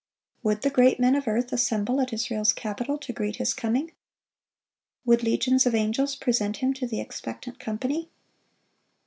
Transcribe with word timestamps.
Would 0.41 0.63
the 0.63 0.71
great 0.71 0.99
men 0.99 1.13
of 1.13 1.27
earth 1.27 1.53
assemble 1.53 2.01
at 2.01 2.11
Israel's 2.11 2.53
capital 2.53 2.97
to 2.97 3.13
greet 3.13 3.35
His 3.35 3.53
coming? 3.53 3.91
Would 5.05 5.21
legions 5.21 5.67
of 5.67 5.75
angels 5.75 6.15
present 6.15 6.57
Him 6.57 6.73
to 6.73 6.87
the 6.87 6.99
expectant 6.99 7.59
company? 7.59 8.09